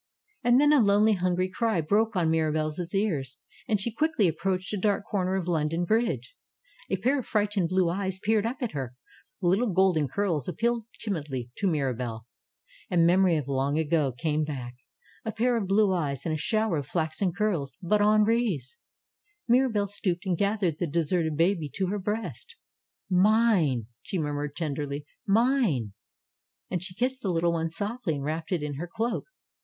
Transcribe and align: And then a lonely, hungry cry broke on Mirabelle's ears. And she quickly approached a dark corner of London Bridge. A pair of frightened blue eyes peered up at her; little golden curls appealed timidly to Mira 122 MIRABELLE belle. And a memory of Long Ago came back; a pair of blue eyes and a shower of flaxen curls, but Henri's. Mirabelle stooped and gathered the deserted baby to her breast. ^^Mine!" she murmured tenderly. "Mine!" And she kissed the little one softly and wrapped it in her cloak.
And 0.43 0.59
then 0.59 0.73
a 0.73 0.79
lonely, 0.81 1.13
hungry 1.13 1.47
cry 1.47 1.79
broke 1.79 2.15
on 2.15 2.31
Mirabelle's 2.31 2.79
ears. 2.95 3.37
And 3.67 3.79
she 3.79 3.91
quickly 3.93 4.27
approached 4.27 4.73
a 4.73 4.77
dark 4.77 5.03
corner 5.05 5.35
of 5.35 5.47
London 5.47 5.85
Bridge. 5.85 6.35
A 6.89 6.97
pair 6.97 7.19
of 7.19 7.27
frightened 7.27 7.69
blue 7.69 7.87
eyes 7.87 8.17
peered 8.17 8.43
up 8.43 8.57
at 8.63 8.71
her; 8.71 8.95
little 9.43 9.71
golden 9.71 10.07
curls 10.07 10.47
appealed 10.47 10.85
timidly 10.99 11.51
to 11.57 11.67
Mira 11.67 11.91
122 11.91 12.03
MIRABELLE 12.07 12.79
belle. 12.87 12.89
And 12.99 13.01
a 13.03 13.05
memory 13.05 13.37
of 13.37 13.47
Long 13.47 13.77
Ago 13.77 14.11
came 14.11 14.43
back; 14.43 14.73
a 15.23 15.31
pair 15.31 15.55
of 15.55 15.67
blue 15.67 15.93
eyes 15.93 16.25
and 16.25 16.33
a 16.33 16.35
shower 16.35 16.77
of 16.77 16.87
flaxen 16.87 17.31
curls, 17.31 17.77
but 17.79 18.01
Henri's. 18.01 18.79
Mirabelle 19.47 19.85
stooped 19.85 20.25
and 20.25 20.35
gathered 20.35 20.79
the 20.79 20.87
deserted 20.87 21.37
baby 21.37 21.69
to 21.75 21.85
her 21.89 21.99
breast. 21.99 22.55
^^Mine!" 23.11 23.85
she 24.01 24.17
murmured 24.17 24.55
tenderly. 24.55 25.05
"Mine!" 25.27 25.93
And 26.71 26.81
she 26.81 26.95
kissed 26.95 27.21
the 27.21 27.29
little 27.29 27.53
one 27.53 27.69
softly 27.69 28.15
and 28.15 28.23
wrapped 28.23 28.51
it 28.51 28.63
in 28.63 28.77
her 28.77 28.89
cloak. 28.91 29.25